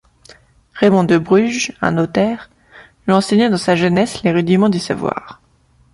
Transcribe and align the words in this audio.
Raimond 0.73 1.03
de 1.03 1.19
Bruges, 1.19 1.73
un 1.79 1.91
notaire, 1.91 2.49
lui 3.05 3.13
enseigna 3.13 3.49
dans 3.49 3.57
sa 3.57 3.75
jeunesse 3.75 4.23
les 4.23 4.31
rudiments 4.31 4.67
du 4.69 4.79
savoir. 4.79 5.39